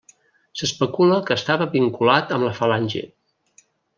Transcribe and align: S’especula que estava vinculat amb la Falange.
S’especula 0.61 1.19
que 1.27 1.37
estava 1.41 1.67
vinculat 1.75 2.35
amb 2.37 2.47
la 2.47 2.57
Falange. 2.63 3.03